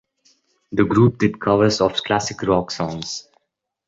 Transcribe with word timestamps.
The 0.71 0.83
group 0.83 1.19
did 1.19 1.39
covers 1.39 1.79
of 1.79 2.03
classic 2.03 2.41
rock 2.41 2.71
songs. 2.71 3.27